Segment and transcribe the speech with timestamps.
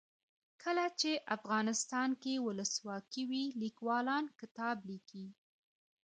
[0.63, 5.25] کله چې افغانستان کې ولسواکي وي لیکوالان کتاب لیکي.